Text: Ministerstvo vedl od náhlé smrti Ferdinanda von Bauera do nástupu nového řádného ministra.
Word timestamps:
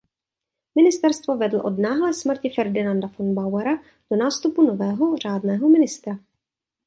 Ministerstvo 0.75 1.37
vedl 1.37 1.61
od 1.65 1.79
náhlé 1.79 2.13
smrti 2.13 2.53
Ferdinanda 2.55 3.09
von 3.17 3.33
Bauera 3.33 3.79
do 4.11 4.17
nástupu 4.17 4.61
nového 4.67 5.17
řádného 5.17 5.69
ministra. 5.69 6.17